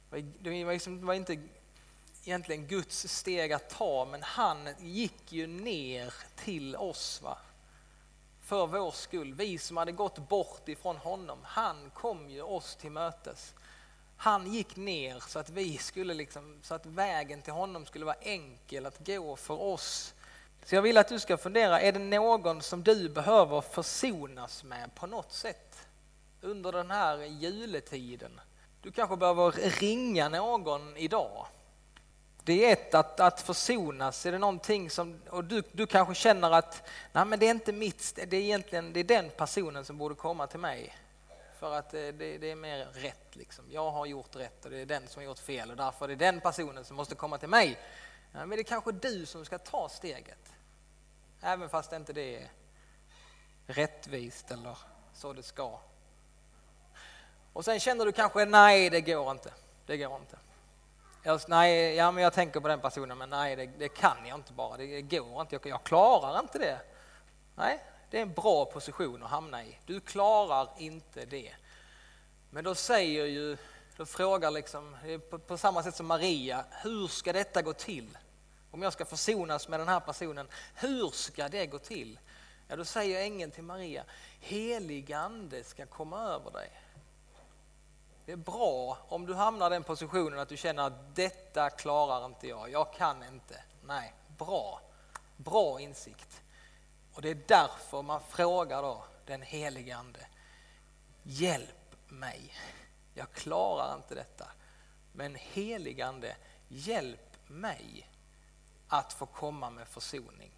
Det 0.09 0.63
var, 0.63 0.73
liksom, 0.73 0.99
det 0.99 1.05
var 1.05 1.13
inte 1.13 1.37
egentligen 2.27 2.67
Guds 2.67 3.07
steg 3.07 3.53
att 3.53 3.69
ta, 3.69 4.05
men 4.11 4.23
han 4.23 4.69
gick 4.79 5.31
ju 5.31 5.47
ner 5.47 6.13
till 6.35 6.75
oss. 6.75 7.21
Va? 7.23 7.37
För 8.41 8.67
vår 8.67 8.91
skull, 8.91 9.33
vi 9.33 9.57
som 9.57 9.77
hade 9.77 9.91
gått 9.91 10.29
bort 10.29 10.69
ifrån 10.69 10.97
honom, 10.97 11.39
han 11.43 11.91
kom 11.93 12.29
ju 12.29 12.41
oss 12.41 12.75
till 12.75 12.91
mötes. 12.91 13.53
Han 14.17 14.53
gick 14.53 14.75
ner 14.75 15.23
så 15.27 15.39
att 15.39 15.49
vi 15.49 15.77
skulle 15.77 16.13
liksom, 16.13 16.59
så 16.61 16.75
att 16.75 16.85
vägen 16.85 17.41
till 17.41 17.53
honom 17.53 17.85
skulle 17.85 18.05
vara 18.05 18.17
enkel 18.21 18.85
att 18.85 19.07
gå 19.07 19.35
för 19.35 19.61
oss. 19.61 20.13
Så 20.65 20.75
jag 20.75 20.81
vill 20.81 20.97
att 20.97 21.07
du 21.07 21.19
ska 21.19 21.37
fundera, 21.37 21.81
är 21.81 21.91
det 21.91 21.99
någon 21.99 22.61
som 22.61 22.83
du 22.83 23.09
behöver 23.09 23.61
försonas 23.61 24.63
med 24.63 24.95
på 24.95 25.07
något 25.07 25.33
sätt 25.33 25.87
under 26.41 26.71
den 26.71 26.91
här 26.91 27.17
juletiden? 27.17 28.39
Du 28.81 28.91
kanske 28.91 29.17
behöver 29.17 29.51
ringa 29.51 30.29
någon 30.29 30.97
idag 30.97 31.47
det 32.47 32.65
är 32.65 32.73
ett 32.73 32.93
att, 32.93 33.19
att 33.19 33.41
försonas. 33.41 34.25
Är 34.25 34.31
det 34.31 34.37
någonting 34.37 34.89
som, 34.89 35.21
och 35.29 35.43
du, 35.43 35.63
du 35.71 35.87
kanske 35.87 36.15
känner 36.15 36.51
att 36.51 36.89
nej 37.11 37.25
men 37.25 37.39
det 37.39 37.45
är 37.45 37.51
inte 37.51 37.73
mitt, 37.73 38.19
det 38.27 38.37
är 38.37 38.41
egentligen 38.41 38.93
det 38.93 38.99
är 38.99 39.03
den 39.03 39.29
personen 39.29 39.85
som 39.85 39.97
borde 39.97 40.15
komma 40.15 40.47
till 40.47 40.59
mig. 40.59 40.95
För 41.59 41.73
att 41.73 41.93
eh, 41.93 41.99
det, 41.99 42.37
det 42.37 42.51
är 42.51 42.55
mer 42.55 42.85
rätt. 42.93 43.35
Liksom. 43.35 43.65
Jag 43.71 43.91
har 43.91 44.05
gjort 44.05 44.35
rätt 44.35 44.65
och 44.65 44.71
det 44.71 44.81
är 44.81 44.85
den 44.85 45.07
som 45.07 45.19
har 45.19 45.25
gjort 45.25 45.39
fel 45.39 45.71
och 45.71 45.77
därför 45.77 46.05
är 46.05 46.09
det 46.09 46.15
den 46.15 46.41
personen 46.41 46.85
som 46.85 46.95
måste 46.97 47.15
komma 47.15 47.37
till 47.37 47.49
mig. 47.49 47.79
Ja, 48.33 48.39
men 48.45 48.49
det 48.49 48.61
är 48.61 48.63
kanske 48.63 48.91
du 48.91 49.25
som 49.25 49.45
ska 49.45 49.57
ta 49.57 49.89
steget. 49.89 50.53
Även 51.41 51.69
fast 51.69 51.93
inte 51.93 52.13
det 52.13 52.35
är 52.35 52.51
rättvist 53.65 54.51
eller 54.51 54.77
så 55.13 55.33
det 55.33 55.43
ska. 55.43 55.79
Och 57.53 57.65
sen 57.65 57.79
känner 57.79 58.05
du 58.05 58.11
kanske, 58.11 58.45
nej 58.45 58.89
det 58.89 59.01
går 59.01 59.31
inte. 59.31 59.53
Det 59.85 59.97
går 59.97 60.15
inte. 60.15 60.37
Jag, 61.27 61.41
nej, 61.47 61.95
ja, 61.95 62.11
men 62.11 62.23
jag 62.23 62.33
tänker 62.33 62.59
på 62.59 62.67
den 62.67 62.79
personen, 62.79 63.17
men 63.17 63.29
nej, 63.29 63.55
det, 63.55 63.65
det 63.65 63.89
kan 63.89 64.17
jag 64.25 64.37
inte 64.37 64.53
bara. 64.53 64.77
Det 64.77 65.01
går 65.01 65.41
inte. 65.41 65.55
Jag, 65.55 65.65
jag 65.65 65.83
klarar 65.83 66.39
inte 66.39 66.59
det. 66.59 66.79
Nej, 67.55 67.83
det 68.09 68.17
är 68.17 68.21
en 68.21 68.33
bra 68.33 68.65
position 68.65 69.23
att 69.23 69.29
hamna 69.29 69.63
i. 69.63 69.77
Du 69.85 69.99
klarar 69.99 70.69
inte 70.77 71.25
det. 71.25 71.53
Men 72.49 72.63
då 72.63 72.75
säger 72.75 73.25
ju, 73.25 73.57
då 73.97 74.05
frågar 74.05 74.51
liksom, 74.51 74.97
på, 75.29 75.39
på 75.39 75.57
samma 75.57 75.83
sätt 75.83 75.95
som 75.95 76.05
Maria, 76.05 76.65
hur 76.83 77.07
ska 77.07 77.33
detta 77.33 77.61
gå 77.61 77.73
till? 77.73 78.17
Om 78.71 78.81
jag 78.81 78.93
ska 78.93 79.05
försonas 79.05 79.67
med 79.67 79.79
den 79.79 79.87
här 79.87 79.99
personen, 79.99 80.47
hur 80.75 81.09
ska 81.09 81.49
det 81.49 81.65
gå 81.65 81.79
till? 81.79 82.19
Ja, 82.67 82.75
då 82.75 82.85
säger 82.85 83.21
ängeln 83.21 83.51
till 83.51 83.63
Maria, 83.63 84.03
helig 84.39 85.13
ande 85.13 85.63
ska 85.63 85.85
komma 85.85 86.23
över 86.23 86.51
dig. 86.51 86.69
Det 88.27 88.33
är 88.33 88.37
bra 88.37 88.97
om 89.07 89.25
du 89.25 89.33
hamnar 89.33 89.67
i 89.67 89.73
den 89.73 89.83
positionen 89.83 90.39
att 90.39 90.49
du 90.49 90.57
känner 90.57 90.83
att 90.83 91.15
detta 91.15 91.69
klarar 91.69 92.25
inte 92.25 92.47
jag, 92.47 92.71
jag 92.71 92.93
kan 92.93 93.23
inte. 93.23 93.63
Nej, 93.83 94.13
bra. 94.37 94.81
Bra 95.37 95.81
insikt. 95.81 96.41
Och 97.13 97.21
det 97.21 97.29
är 97.29 97.37
därför 97.47 98.01
man 98.01 98.21
frågar 98.29 98.81
då 98.81 99.03
den 99.25 99.41
helige 99.41 99.95
Ande. 99.97 100.27
Hjälp 101.23 101.95
mig. 102.07 102.53
Jag 103.13 103.31
klarar 103.31 103.95
inte 103.95 104.15
detta. 104.15 104.47
Men 105.13 105.35
helige 105.35 106.05
Ande, 106.05 106.35
hjälp 106.67 107.37
mig 107.47 108.09
att 108.87 109.13
få 109.13 109.25
komma 109.25 109.69
med 109.69 109.87
försoning 109.87 110.51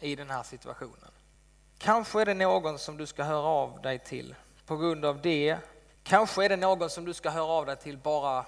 i 0.00 0.16
den 0.16 0.30
här 0.30 0.42
situationen. 0.42 1.10
Kanske 1.78 2.20
är 2.20 2.26
det 2.26 2.34
någon 2.34 2.78
som 2.78 2.96
du 2.96 3.06
ska 3.06 3.24
höra 3.24 3.46
av 3.46 3.82
dig 3.82 3.98
till 3.98 4.34
på 4.66 4.76
grund 4.76 5.04
av 5.04 5.22
det 5.22 5.58
Kanske 6.08 6.44
är 6.44 6.48
det 6.48 6.56
någon 6.56 6.90
som 6.90 7.04
du 7.04 7.14
ska 7.14 7.30
höra 7.30 7.44
av 7.44 7.66
dig 7.66 7.76
till 7.76 7.98
bara, 7.98 8.46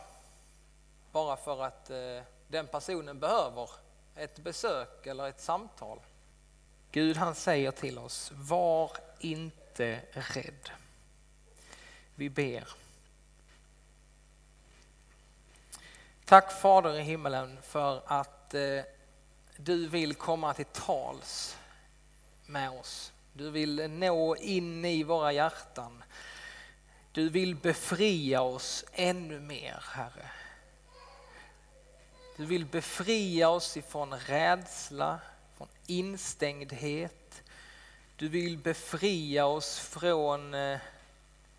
bara 1.12 1.37
för 1.37 1.64
att 1.64 1.90
eh, 1.90 2.23
den 2.49 2.66
personen 2.66 3.18
behöver 3.18 3.70
ett 4.16 4.38
besök 4.38 5.07
eller 5.07 5.29
ett 5.29 5.40
samtal. 5.40 6.01
Gud 6.90 7.16
han 7.16 7.35
säger 7.35 7.70
till 7.70 7.99
oss, 7.99 8.33
var 8.35 8.90
inte 9.18 10.01
rädd. 10.12 10.70
Vi 12.14 12.31
ber. 12.31 12.68
Tack 16.25 16.61
Fader 16.61 16.99
i 16.99 17.03
himmelen 17.03 17.59
för 17.62 18.03
att 18.07 18.55
eh, 18.55 18.83
du 19.57 19.88
vill 19.88 20.14
komma 20.14 20.55
till 20.55 20.64
tals 20.64 21.57
med 22.46 22.70
oss. 22.70 23.12
Du 23.33 23.51
vill 23.51 23.90
nå 23.90 24.37
in 24.37 24.85
i 24.85 25.03
våra 25.03 25.33
hjärtan. 25.33 26.03
Du 27.12 27.29
vill 27.29 27.57
befria 27.57 28.42
oss 28.42 28.85
ännu 28.92 29.40
mer, 29.40 29.85
Herre. 29.87 30.31
Du 32.37 32.46
vill 32.46 32.66
befria 32.66 33.49
oss 33.49 33.77
ifrån 33.77 34.14
rädsla, 34.14 35.20
från 35.57 35.68
instängdhet. 35.87 37.42
Du 38.16 38.29
vill 38.29 38.59
befria 38.59 39.46
oss 39.46 39.79
från 39.79 40.55
eh, 40.55 40.79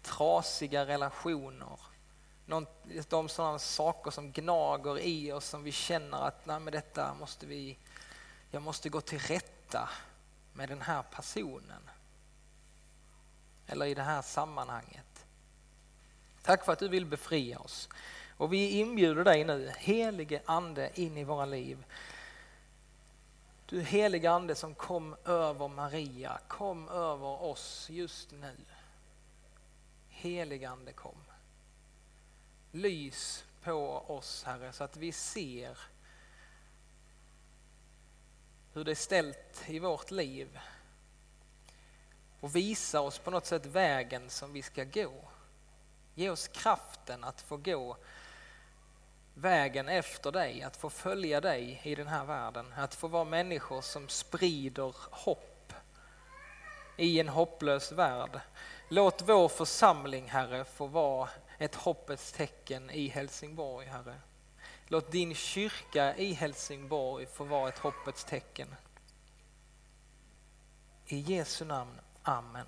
trasiga 0.01 0.85
relationer. 0.85 1.79
de 3.09 3.29
sådana 3.29 3.59
saker 3.59 4.11
som 4.11 4.31
gnager 4.31 4.99
i 4.99 5.31
oss 5.31 5.45
som 5.45 5.63
vi 5.63 5.71
känner 5.71 6.27
att 6.27 6.45
nej, 6.45 6.59
men 6.59 6.73
detta 6.73 7.13
måste 7.13 7.45
vi, 7.45 7.77
jag 8.51 8.61
måste 8.61 8.89
gå 8.89 9.01
till 9.01 9.19
rätta 9.19 9.89
med 10.53 10.69
den 10.69 10.81
här 10.81 11.03
personen. 11.03 11.89
Eller 13.67 13.85
i 13.85 13.93
det 13.93 14.03
här 14.03 14.21
sammanhanget. 14.21 15.10
Tack 16.41 16.65
för 16.65 16.73
att 16.73 16.79
du 16.79 16.87
vill 16.87 17.05
befria 17.05 17.59
oss. 17.59 17.89
Och 18.37 18.53
vi 18.53 18.69
inbjuder 18.69 19.23
dig 19.23 19.43
nu, 19.43 19.71
helige 19.77 20.41
Ande, 20.45 20.91
in 20.93 21.17
i 21.17 21.23
våra 21.23 21.45
liv. 21.45 21.85
Du 23.65 23.81
helige 23.81 24.31
Ande 24.31 24.55
som 24.55 24.75
kom 24.75 25.15
över 25.25 25.67
Maria, 25.67 26.39
kom 26.47 26.89
över 26.89 27.43
oss 27.43 27.87
just 27.89 28.31
nu. 28.31 28.55
Helige 30.09 30.69
Ande 30.69 30.93
kom. 30.93 31.17
Lys 32.71 33.43
på 33.63 34.03
oss 34.07 34.43
Herre 34.43 34.73
så 34.73 34.83
att 34.83 34.97
vi 34.97 35.11
ser 35.11 35.77
hur 38.73 38.83
det 38.83 38.91
är 38.91 38.95
ställt 38.95 39.63
i 39.67 39.79
vårt 39.79 40.11
liv 40.11 40.59
och 42.39 42.55
visa 42.55 43.01
oss 43.01 43.19
på 43.19 43.31
något 43.31 43.45
sätt 43.45 43.65
vägen 43.65 44.29
som 44.29 44.53
vi 44.53 44.61
ska 44.61 44.83
gå. 44.83 45.13
Ge 46.21 46.29
oss 46.29 46.47
kraften 46.47 47.23
att 47.23 47.41
få 47.41 47.57
gå 47.57 47.97
vägen 49.33 49.89
efter 49.89 50.31
dig, 50.31 50.61
att 50.61 50.77
få 50.77 50.89
följa 50.89 51.41
dig 51.41 51.81
i 51.83 51.95
den 51.95 52.07
här 52.07 52.25
världen, 52.25 52.73
att 52.77 52.95
få 52.95 53.07
vara 53.07 53.23
människor 53.23 53.81
som 53.81 54.07
sprider 54.07 54.95
hopp 55.11 55.73
i 56.97 57.19
en 57.19 57.29
hopplös 57.29 57.91
värld. 57.91 58.39
Låt 58.89 59.21
vår 59.21 59.49
församling, 59.49 60.29
Herre, 60.29 60.65
få 60.65 60.87
vara 60.87 61.29
ett 61.57 61.75
hoppets 61.75 62.31
tecken 62.31 62.89
i 62.89 63.07
Helsingborg, 63.07 63.87
Herre. 63.87 64.15
Låt 64.87 65.11
din 65.11 65.35
kyrka 65.35 66.15
i 66.15 66.33
Helsingborg 66.33 67.25
få 67.25 67.43
vara 67.43 67.69
ett 67.69 67.79
hoppets 67.79 68.23
tecken. 68.23 68.75
I 71.05 71.19
Jesu 71.19 71.65
namn. 71.65 71.99
Amen. 72.23 72.67